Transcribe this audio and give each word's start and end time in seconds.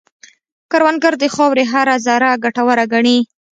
کروندګر 0.71 1.13
د 1.19 1.23
خاورې 1.33 1.63
هره 1.71 1.95
ذره 2.05 2.29
ګټوره 2.43 2.85
ګڼي 2.93 3.17